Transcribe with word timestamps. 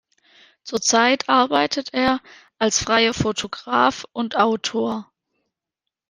Zurzeit 0.63 1.29
arbeitet 1.29 1.93
er 1.93 2.21
als 2.57 2.81
freier 2.83 3.13
Fotograf 3.13 4.03
und 4.13 4.35
Autor. 4.35 5.11